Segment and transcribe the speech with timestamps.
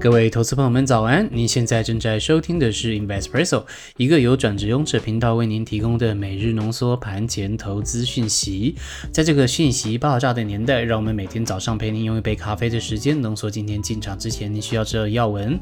[0.00, 1.28] 各位投资朋友们，早安！
[1.32, 3.64] 您现在正在收听的是 Investpresso，
[3.96, 8.76] 一个由转职勇者频道为您提供的每日浓缩盘前投资讯息。
[9.12, 15.58] 在这个讯息爆炸的年代，让我们每天早上陪您用一杯咖啡的时间，浓缩今天进场之前您需要知道的要闻。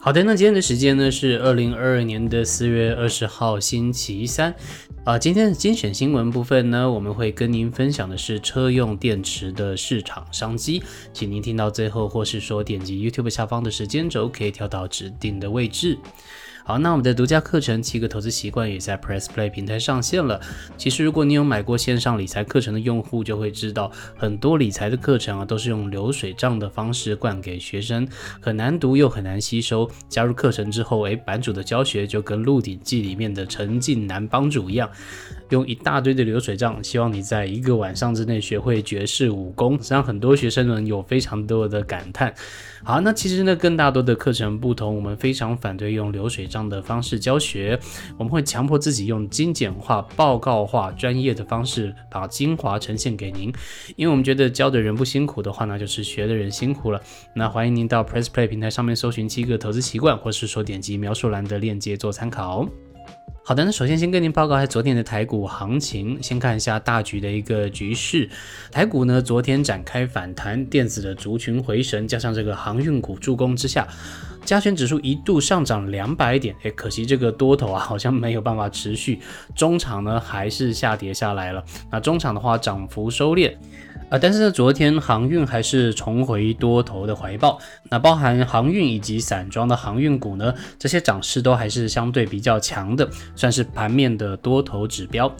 [0.00, 4.54] 好的，那今天的时间呢是二零二二年的四月二十号，星期三。
[5.02, 15.98] 啊，今天的精选新闻部分呢，我们会跟您分享的是车用电池的市场商机，请您听到最后，或是说点击 YouTube 下方的时间轴，可以跳到指定的位置。
[16.68, 20.38] 好，那我们的独家课程《七个投资习惯》也在 Press Play 平台上线了。
[20.76, 28.06] 其实，如果你有买过线上理财课程的用户，就会知道很多理财的课程啊，都是用流水账的方式灌给学生，
[28.38, 29.90] 很难读又很难吸收。
[30.10, 34.90] 加入课程之后，诶，版主的教学就跟《鹿鼎记》里面的陈近南帮主一样。
[35.48, 42.34] 用一大堆的流水账，希望你在一个晚上之内学会绝世武功，让很多学生们有非常多的感叹。
[42.84, 47.78] 好，那其实呢，跟大多的课程不同，我们非常反对用流水账的方式教学，
[48.16, 53.52] 我们会强迫自己用精简化、报告化、专业的方式把精华呈现给您，
[53.96, 56.98] 因为我们觉得教的人不辛苦的话，呢就是学的人辛苦了。
[57.34, 62.66] 那欢迎您到 Press Play 平台上面搜寻七个投资习惯，或是说点击描述栏的链接做参考。
[63.44, 66.22] 好的，那首先先跟您报告一下昨天的台股行情。
[66.22, 68.28] 先看一下大局的一个局势。
[68.70, 73.88] 台股呢，昨天展开反弹，电子的族群回神，加上这个航运股助攻之下，
[74.44, 76.54] 加权指数一度上涨两百点。
[76.62, 79.20] 哎，可惜这个多头啊，好像没有办法持续。
[79.54, 81.62] 中场呢，还是下跌下来了。
[81.90, 83.54] 那中场的话，涨幅收敛。
[84.10, 87.58] 啊，但是呢，昨天航运还是重回多头的怀抱。
[87.90, 95.30] 那包含航运以及散装的航运股呢，这些涨势都还是相对比较强的，算是盘面的多头指标。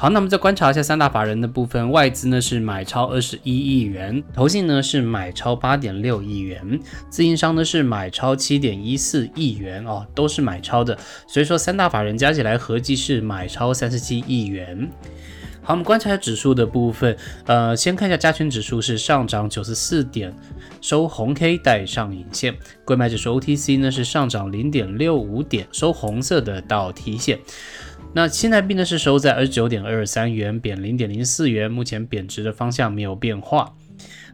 [0.00, 10.98] 好，那我们再观察一下三大法人的部分，外资呢是买超二十一亿元，投信呢是买超八点六亿元，自营商呢是买超七点一四亿元哦，都是买超的。
[11.28, 14.90] 所以说三大法人加起来合计是买超三十七亿元。
[15.62, 20.34] 好，我们观察指数的部分，呃，先看一下加权指数是上涨九十四点，
[20.80, 22.54] 收红 K 带上影线；
[22.86, 27.38] 贵买指数 OTC 呢是上涨零点六五点，收红色的倒 T 线。
[28.12, 33.74] 那现在币呢是收在二十九点二三元，贬零点零四元，目前贬值的方向没有变化。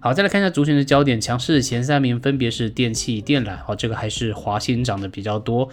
[0.00, 5.68] 好，再来看一下族群的焦点，强势前三名分别是电器、电缆，哦，这个还是华新涨的比较多。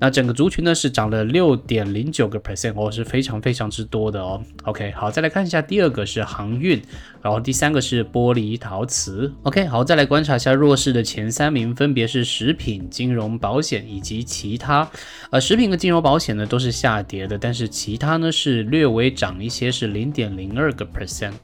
[0.00, 4.42] 那整个族群呢是涨了六点零九个 percent 哦，是非常非常之多的哦。
[4.64, 6.80] OK，好，再来看一下第二个是航运，
[7.20, 9.30] 然后第三个是玻璃陶瓷。
[9.42, 14.90] OK，好，再来观察一下弱势的前三名，分别是食品、金融、保险以及其他。
[15.30, 21.34] 呃，食品和金融保险呢都是下跌的，但是其他呢是略微涨一些，是零点零二个 percent。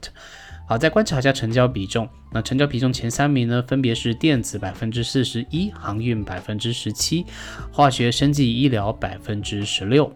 [0.69, 2.07] 好，再观察一下成交比重。
[2.29, 7.25] 那成交比重前三名呢，分别是电子百分之四十一，航运百分之十七，
[7.71, 10.11] 化学、生技、医疗百分之十六。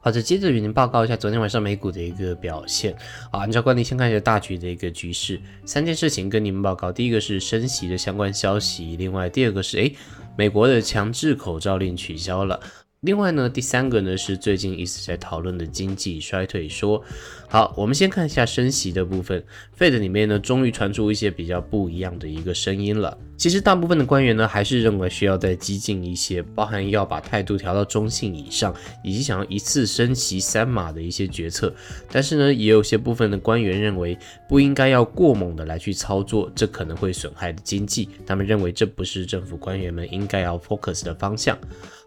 [0.00, 2.94] 好的，接着与您报告一下昨天晚上美股的一个表现。
[3.32, 5.40] 好，按照惯例，先看一下大局的一个局势。
[5.64, 9.96] 三件事情跟你们报告：第一个是升息的相关消息，另外第二个是，诶，
[10.36, 12.60] 美国的强制口罩令取消了。
[13.02, 17.00] 另外呢，第三个呢是最近一直在讨论的经济衰退说。
[17.48, 19.44] 好，我们先看一下升息的部分。
[19.78, 23.16] Fed 里面呢，终于传出一些比较不一样的一个声音了。
[23.38, 31.72] 其实大部分的官员呢，还是认为需要再激进一些，包含要把态度调到中性以上，以及想要一次升息三码的一些决策。
[32.10, 38.08] 但是呢，也有些部分的官员认为不应该要过猛的来去操作，这可能会损害的经济。
[38.26, 41.56] 他们认为这不是政府官员们应该要 focus 的方向。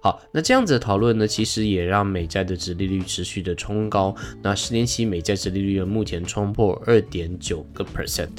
[0.04, 4.14] 好，那这样子的讨论呢，其实也让美债的殖利率持续的冲高。
[4.42, 8.30] 那十年期美债殖利率，目前冲破二点九个 percent。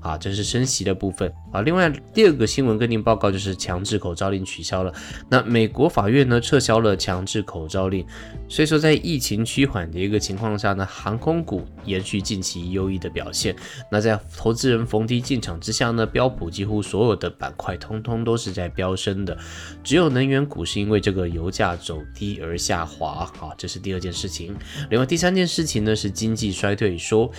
[0.00, 1.32] 啊，这是升息的部分。
[1.56, 4.92] 啊，另外第二个新闻跟您报告就是强制口罩令取消了。
[5.30, 8.06] 那美国法院呢撤销了强制口罩令，
[8.46, 13.56] 所以说在疫情趋缓的一个情况下呢，航空股延续近期优异的表现。
[13.90, 19.34] 那在投资人逢低进场之下呢，标普几乎所有的板块通通都是在飙升的，
[19.82, 23.24] 只有能源股是因为这个油价走低而下滑。
[23.38, 24.54] 好，这是第二件事情。
[24.90, 27.32] 另外第三件事情呢是经济衰退说。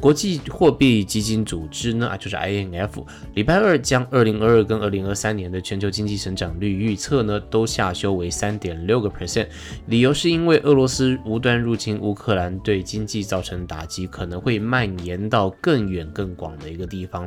[0.00, 9.48] 国际货币基金组织呢啊，就是 INF，礼拜二将二零二二跟二零二三年的全球经济成长率预测呢，都下修为三点六个 percent，
[9.86, 17.26] 理由是因为俄罗斯无端入侵乌克兰对经济造成打击，可能会蔓延到更远更广的一个地方。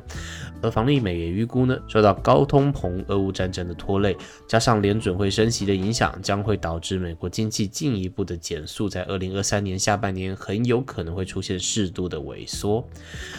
[0.62, 4.16] 而房利美也预估呢，受到高通膨、俄乌战争的拖累，
[4.48, 12.88] 加上联准会升息的影响，将会导致美国经济进一步的减速，在二零二三年下半年很有可能会出现适度的萎缩。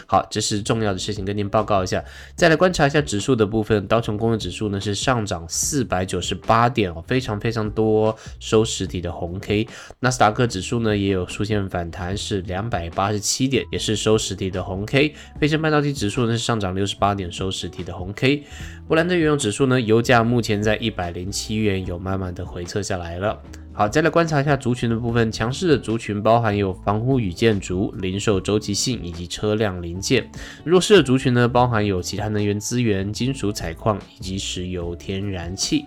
[0.06, 2.02] 好，这是重要的事情，跟您报告一下。
[2.34, 9.68] 再来观察一下指数的部分，道琼工业指数呢是上涨四百九十八点哦，非常非常多收实体的红 K。
[10.00, 15.14] 纳斯达克指数呢也有出现反弹，是两百八十七点，也是收实体的红 K。
[15.38, 18.42] 飞升半导体指数呢是上涨六十八点，收实体的红 K。
[18.88, 23.38] 布兰特原油指数呢，油价目前在一百零七元，有慢慢的回撤下来了。
[23.78, 30.24] 好，再来观察一下族群的部分，强势的族群包含有房屋与建筑、零售周期性以及车辆零件；
[30.64, 35.86] 弱势的族群呢，包含有其他能源资源、金属采矿以及石油天然气。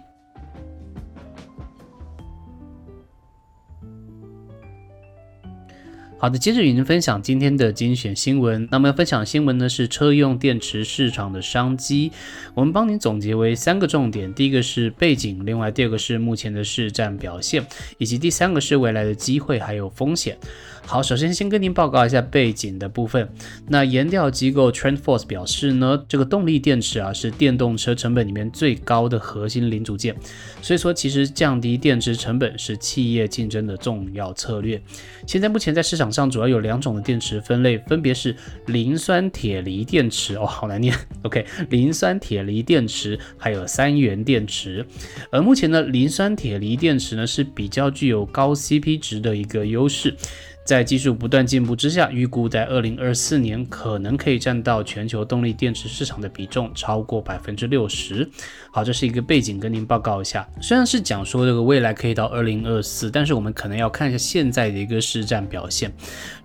[6.22, 8.68] 好的，接着与您分享今天的精选新闻。
[8.70, 12.12] 那么要分享新闻呢是车用电池市场的商机，
[12.54, 17.66] 我们帮您总结为三个重点：第一个是背景，另外第二个是目前的市占表现，
[17.98, 20.38] 以及第三个是未来的机会还有风险。
[20.86, 23.28] 好，首先先跟您报告一下背景的部分。
[23.68, 30.16] 那研调机构 TrendForce 表示呢，这个动力电池啊是电动车成本里面最高的核心零组件，
[30.62, 34.80] 所以说其实降低电池成本是企业竞争的重要策略。
[35.26, 38.36] 现在目前在市场上主要有两种的电池分类，分别是
[38.68, 40.96] 磷酸铁锂电池哦，好难念。
[41.24, 44.86] OK，磷酸铁锂电池还有三元电池。
[45.32, 50.16] 而目前呢，磷酸铁锂电池呢是比较具有高 CP 值的一个优势。
[50.64, 58.30] 在技术不断进步之下，预估在二零二四年可能可以占到全球动力电池市场的比重超过百分之六十。
[58.72, 60.48] 好，这是一个背景，跟您报告一下。
[60.62, 65.92] 虽然是讲说这个未来可以到二零二四，但是我们可能要看一下现在的一个市占表现。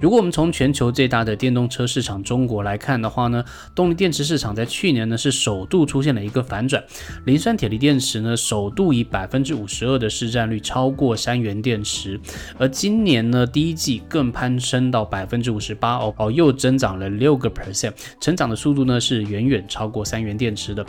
[0.00, 6.82] 如果我们从全球最大的电动车市场中国来看的话呢，动力电池市场在去年呢是首度出现了一个反转，
[7.26, 12.18] 磷酸铁锂电池呢首度以百分之五十二的市占率超过三元电池，
[12.58, 14.02] 而今年呢第一季。
[14.16, 20.82] 更攀升到百分之五十八哦哦，又增长了六个 percent，成长的速度呢是远远超过三元电池的。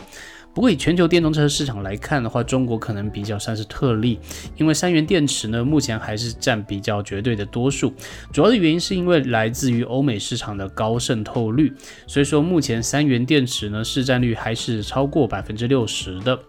[0.54, 4.18] 不过以全球电动车市场来看的话，中国可能比较算是特例，
[4.56, 7.92] 因为三元电池呢目前还是占比较绝对的多数。
[8.32, 11.70] 主要的原因是因为来自于欧美市场的高渗透率，
[12.06, 16.40] 所以说目前三元电池呢市占率还是超过百分之六十的，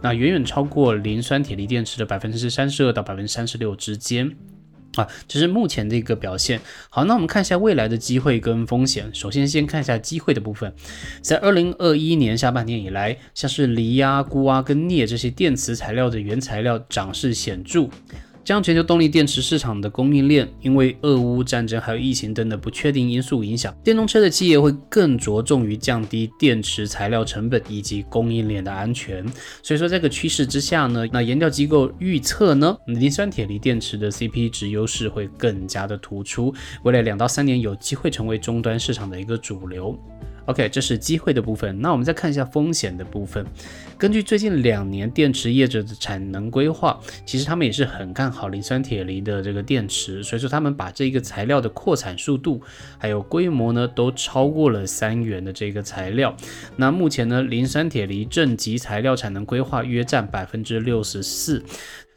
[0.00, 4.30] 那远远超过磷酸铁锂电池的百分之三十二到百分之三十六之间。
[4.96, 6.60] 啊，这是目前的一个表现。
[6.88, 9.10] 好，那我们看一下未来的机会跟风险。
[9.14, 10.72] 首先，先看一下机会的部分。
[11.22, 17.88] 在二零二一年下半年以来，像是锂啊、钴啊跟镍这些电磁材料的原材料涨势显著。
[18.44, 29.24] 将全球动力电池市场的供应链，因为俄乌战争还有疫情等等不确定因素影响，电动车的企业会更着重于降低电池材料成本以及供应链的安全。
[29.62, 36.52] 所以说，这个趋势之下呢，那研调机构预测呢，磷酸铁锂电池的 CP 值优势会更加的突出，
[36.82, 39.98] 未来两到三年有机会成为终端市场的一个主流。
[40.50, 41.80] OK，这是机会的部分。
[41.80, 43.46] 那我们再看一下风险的部分。
[43.96, 52.60] 根据最近两年电池业者的产能规划，其实他们也是很看好磷酸铁锂的这个电池，所以说他们把这个材料的扩产速度
[52.98, 56.34] 还有规模呢，都超过了三元的这个材料。
[56.76, 61.62] 那目前呢，磷酸铁锂正极材料产能规划约占百分之六十四。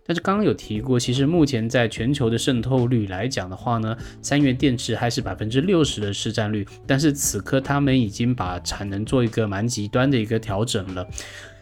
[0.06, 6.68] 但是刚刚有提过，其实目前在全球的渗透率来讲的话呢，三元电池还是百分之六十的市占率。
[6.86, 11.08] 但是此刻他们已经把产能做一个蛮极端的一个调整了。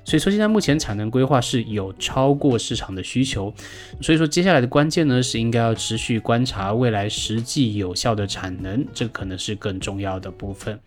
[0.04, 3.54] 所以说现在目前产能规划是有超过市场的需求，
[4.02, 10.80] 所以说接下来的关键呢是应该要持续观察未来实际有效的产能，这可能是更重要的部分。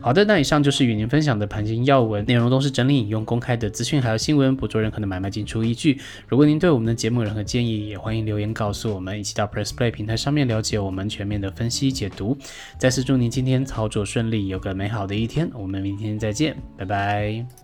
[0.00, 6.00] 好的，那以上就是与您分享的盘前要闻，内容都是整理引用公开的资讯还有新闻，不做任何的买卖进出依据。
[6.26, 12.36] 如果您对我们的节目有任何建议，也欢迎留言告诉我们，一起到 Press Play 平台上面了解我们全面的分析解读。
[12.78, 17.63] 再次祝您今天操作顺利，有个美好的一天，我们明天再见，拜拜。